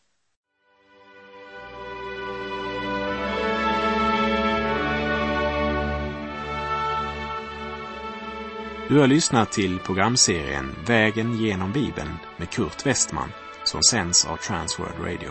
Du 8.89 8.99
har 8.99 9.07
lyssnat 9.07 9.53
till 9.53 9.79
programserien 9.79 10.75
Vägen 10.87 11.35
genom 11.39 11.73
Bibeln 11.73 12.17
med 12.37 12.51
Kurt 12.51 12.87
Westman 12.87 13.33
som 13.65 13.83
sänds 13.83 14.27
av 14.27 14.37
Transworld 14.37 14.99
Radio. 14.99 15.31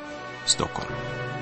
Stockholm. 0.51 1.40